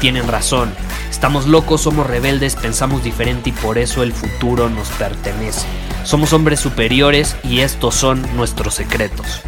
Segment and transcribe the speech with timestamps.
[0.00, 0.72] tienen razón.
[1.10, 5.68] Estamos locos, somos rebeldes, pensamos diferente y por eso el futuro nos pertenece.
[6.04, 9.42] Somos hombres superiores y estos son nuestros secretos.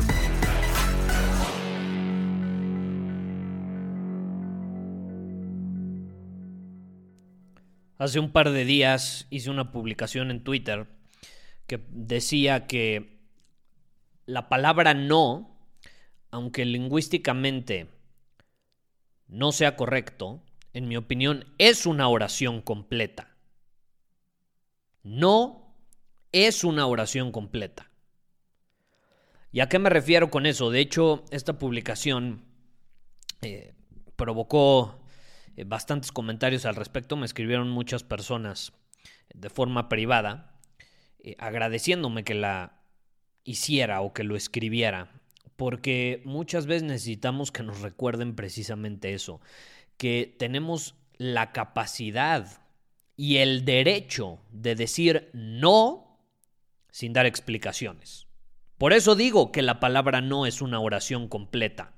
[7.97, 10.87] Hace un par de días hice una publicación en Twitter
[11.67, 13.21] que decía que
[14.27, 15.57] la palabra no,
[16.31, 18.02] aunque lingüísticamente
[19.33, 20.43] no sea correcto,
[20.75, 23.35] en mi opinión es una oración completa.
[25.03, 25.75] No
[26.33, 27.91] es una oración completa.
[29.51, 30.71] ¿Y a qué me refiero con eso?
[30.71, 32.45] De hecho, esta publicación
[33.41, 33.73] eh,
[34.17, 35.03] provocó
[35.57, 37.17] eh, bastantes comentarios al respecto.
[37.17, 38.75] Me escribieron muchas personas
[39.35, 40.61] de forma privada
[41.21, 42.83] eh, agradeciéndome que la
[43.45, 45.22] hiciera o que lo escribiera.
[45.63, 49.41] Porque muchas veces necesitamos que nos recuerden precisamente eso.
[49.97, 52.65] Que tenemos la capacidad
[53.17, 56.19] y el derecho de decir no
[56.91, 58.27] sin dar explicaciones.
[58.77, 61.93] Por eso digo que la palabra no es una oración completa.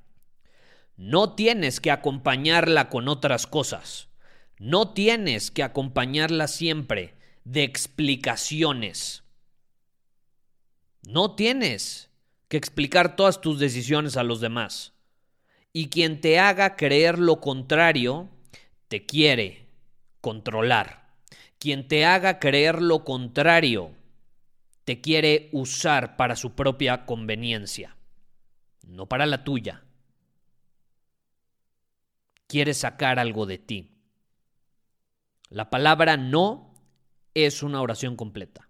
[0.99, 4.11] No tienes que acompañarla con otras cosas.
[4.59, 9.25] No tienes que acompañarla siempre de explicaciones.
[11.01, 12.11] No tienes
[12.49, 14.93] que explicar todas tus decisiones a los demás.
[15.73, 18.29] Y quien te haga creer lo contrario,
[18.89, 19.67] te quiere
[20.21, 21.15] controlar.
[21.59, 23.93] Quien te haga creer lo contrario,
[24.85, 27.97] te quiere usar para su propia conveniencia,
[28.87, 29.85] no para la tuya
[32.47, 33.91] quiere sacar algo de ti.
[35.49, 36.73] La palabra no
[37.35, 38.69] es una oración completa.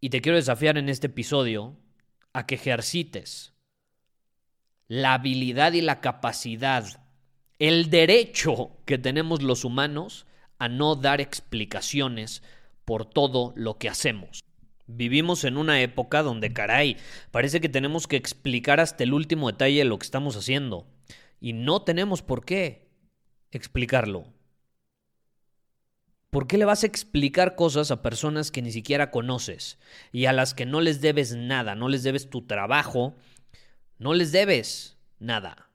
[0.00, 1.76] Y te quiero desafiar en este episodio
[2.36, 3.54] a que ejercites
[4.88, 6.84] la habilidad y la capacidad,
[7.58, 10.26] el derecho que tenemos los humanos
[10.58, 12.42] a no dar explicaciones
[12.84, 14.44] por todo lo que hacemos.
[14.86, 16.98] Vivimos en una época donde, caray,
[17.30, 20.86] parece que tenemos que explicar hasta el último detalle de lo que estamos haciendo
[21.40, 22.90] y no tenemos por qué
[23.50, 24.26] explicarlo.
[26.30, 29.78] ¿Por qué le vas a explicar cosas a personas que ni siquiera conoces
[30.12, 33.16] y a las que no les debes nada, no les debes tu trabajo,
[33.98, 35.70] no les debes nada?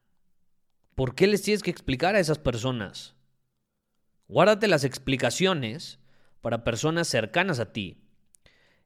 [0.96, 3.16] ¿Por qué les tienes que explicar a esas personas?
[4.28, 6.00] Guárdate las explicaciones
[6.42, 7.98] para personas cercanas a ti,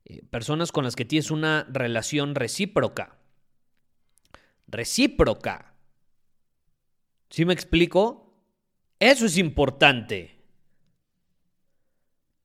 [0.05, 3.17] eh, personas con las que tienes una relación recíproca.
[4.67, 5.73] Recíproca.
[7.29, 8.33] ¿Sí me explico?
[8.99, 10.34] Eso es importante.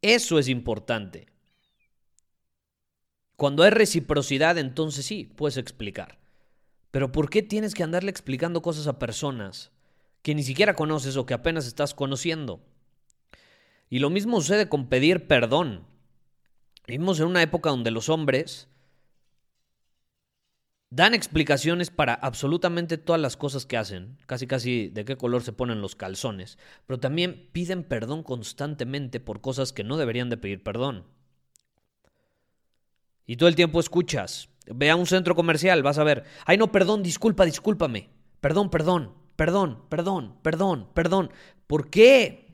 [0.02, 1.26] Eso es importante.
[3.36, 6.18] Cuando hay reciprocidad, entonces sí, puedes explicar.
[6.90, 9.70] Pero ¿por qué tienes que andarle explicando cosas a personas
[10.22, 12.60] que ni siquiera conoces o que apenas estás conociendo?
[13.88, 15.86] Y lo mismo sucede con pedir perdón.
[16.86, 18.68] Vivimos en una época donde los hombres
[20.92, 25.52] Dan explicaciones para absolutamente todas las cosas que hacen, casi casi de qué color se
[25.52, 30.64] ponen los calzones, pero también piden perdón constantemente por cosas que no deberían de pedir
[30.64, 31.06] perdón.
[33.24, 36.72] Y todo el tiempo escuchas, ve a un centro comercial, vas a ver, ay no,
[36.72, 41.30] perdón, disculpa, discúlpame, perdón, perdón, perdón, perdón, perdón, perdón.
[41.68, 42.52] ¿Por qué?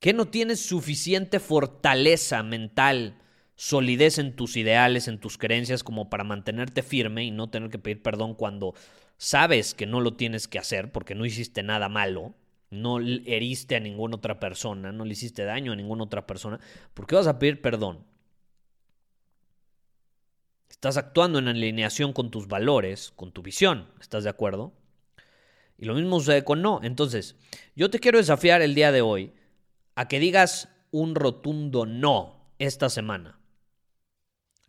[0.00, 3.20] ¿Qué no tienes suficiente fortaleza mental?
[3.56, 7.78] Solidez en tus ideales, en tus creencias, como para mantenerte firme y no tener que
[7.78, 8.74] pedir perdón cuando
[9.16, 12.34] sabes que no lo tienes que hacer porque no hiciste nada malo,
[12.70, 16.58] no heriste a ninguna otra persona, no le hiciste daño a ninguna otra persona,
[16.92, 18.04] ¿por qué vas a pedir perdón?
[20.68, 24.72] Estás actuando en alineación con tus valores, con tu visión, ¿estás de acuerdo?
[25.78, 26.80] Y lo mismo sucede con no.
[26.82, 27.36] Entonces,
[27.74, 29.32] yo te quiero desafiar el día de hoy
[29.94, 33.38] a que digas un rotundo no esta semana.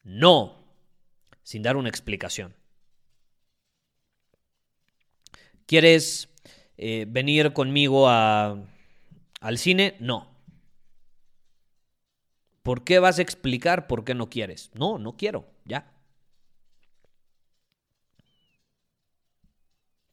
[0.06, 0.64] No,
[1.44, 2.56] sin dar una explicación.
[5.66, 6.30] ¿Quieres
[6.78, 8.64] eh, venir conmigo a,
[9.42, 9.98] al cine?
[10.00, 10.32] No.
[12.62, 14.72] ¿Por qué vas a explicar por qué no quieres?
[14.76, 15.92] No, no quiero, ya.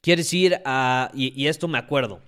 [0.01, 1.11] ¿Quieres ir a...
[1.13, 2.19] y, esto me acuerdo.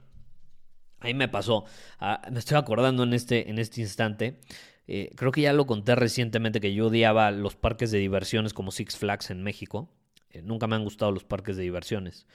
[1.00, 1.66] Ahí me pasó.
[2.00, 4.40] Ah, me estoy acordando en este, en este instante.
[4.88, 8.72] Eh, creo que ya lo conté recientemente que yo odiaba los parques de diversiones como
[8.72, 9.90] Six Flags en México.
[10.30, 12.28] Eh, nunca me han gustado los parques de diversiones.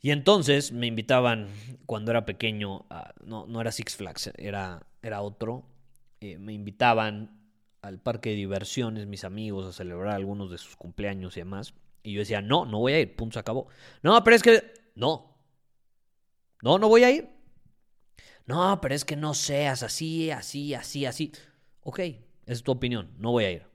[0.00, 1.48] Y entonces me invitaban
[1.86, 2.86] cuando era pequeño,
[3.24, 5.64] no, no era Six Flags, era, era otro,
[6.20, 7.38] eh, me invitaban
[7.82, 11.74] al parque de diversiones, mis amigos, a celebrar algunos de sus cumpleaños y demás.
[12.02, 13.68] Y yo decía, no, no voy a ir, punto, se acabó.
[14.02, 15.36] No, pero es que, no.
[16.62, 17.28] No, no voy a ir.
[18.46, 21.32] No, pero es que no seas así, así, así, así.
[21.82, 22.00] Ok,
[22.46, 23.66] es tu opinión, no voy a ir.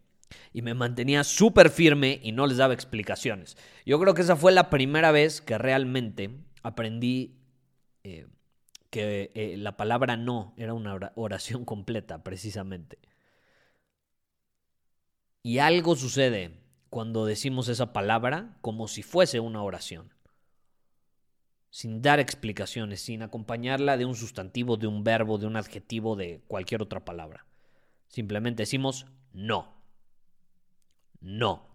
[0.53, 3.57] Y me mantenía súper firme y no les daba explicaciones.
[3.85, 6.31] Yo creo que esa fue la primera vez que realmente
[6.63, 7.37] aprendí
[8.03, 8.27] eh,
[8.89, 12.99] que eh, la palabra no era una oración completa, precisamente.
[15.43, 20.13] Y algo sucede cuando decimos esa palabra como si fuese una oración,
[21.69, 26.41] sin dar explicaciones, sin acompañarla de un sustantivo, de un verbo, de un adjetivo, de
[26.47, 27.45] cualquier otra palabra.
[28.07, 29.81] Simplemente decimos no.
[31.19, 31.67] No.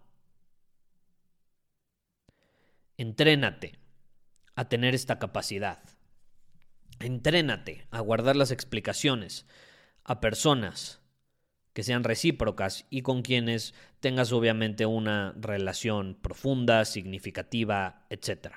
[2.97, 3.79] Entrénate
[4.55, 5.83] a tener esta capacidad.
[6.99, 9.45] Entrénate a guardar las explicaciones
[10.03, 11.01] a personas
[11.73, 18.55] que sean recíprocas y con quienes tengas obviamente una relación profunda, significativa, etc.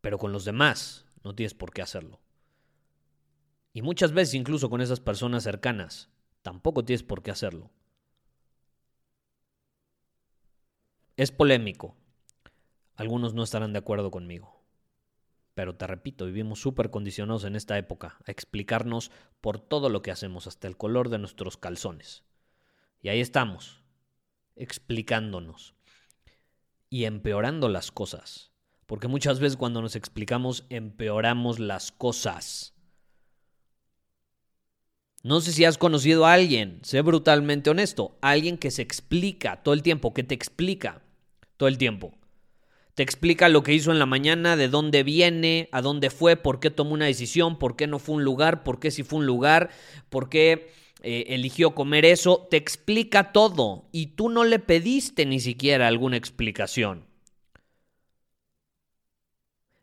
[0.00, 2.20] Pero con los demás no tienes por qué hacerlo.
[3.72, 6.10] Y muchas veces incluso con esas personas cercanas
[6.46, 7.72] tampoco tienes por qué hacerlo.
[11.16, 11.96] Es polémico.
[12.94, 14.62] Algunos no estarán de acuerdo conmigo.
[15.54, 19.10] Pero te repito, vivimos súper condicionados en esta época a explicarnos
[19.40, 22.22] por todo lo que hacemos, hasta el color de nuestros calzones.
[23.02, 23.82] Y ahí estamos,
[24.54, 25.74] explicándonos
[26.88, 28.52] y empeorando las cosas.
[28.86, 32.75] Porque muchas veces cuando nos explicamos empeoramos las cosas.
[35.26, 39.74] No sé si has conocido a alguien, sé brutalmente honesto, alguien que se explica todo
[39.74, 41.02] el tiempo, que te explica
[41.56, 42.14] todo el tiempo.
[42.94, 46.60] Te explica lo que hizo en la mañana, de dónde viene, a dónde fue, por
[46.60, 49.26] qué tomó una decisión, por qué no fue un lugar, por qué sí fue un
[49.26, 49.70] lugar,
[50.10, 50.70] por qué
[51.02, 52.46] eh, eligió comer eso.
[52.48, 57.04] Te explica todo y tú no le pediste ni siquiera alguna explicación.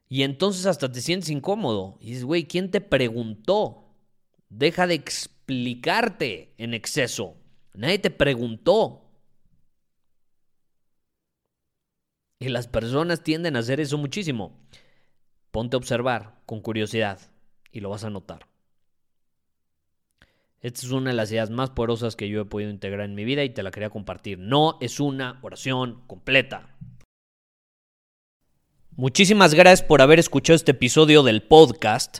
[0.08, 1.98] Y entonces hasta te sientes incómodo.
[2.00, 3.90] Y dices, güey, ¿quién te preguntó?
[4.48, 5.04] Deja de
[5.44, 7.36] explicarte en exceso.
[7.74, 9.02] Nadie te preguntó.
[12.40, 14.60] Y las personas tienden a hacer eso muchísimo.
[15.52, 17.20] Ponte a observar con curiosidad
[17.72, 18.48] y lo vas a notar.
[20.62, 23.26] Esta es una de las ideas más poderosas que yo he podido integrar en mi
[23.26, 24.40] vida y te la quería compartir.
[24.40, 26.78] No es una oración completa.
[28.96, 32.20] Muchísimas gracias por haber escuchado este episodio del podcast.